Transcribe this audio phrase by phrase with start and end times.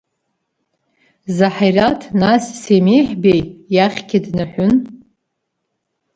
[1.37, 3.41] Заҳираҭ нас Семиҳ Беи
[3.75, 4.73] иахьгьы днаҳәын…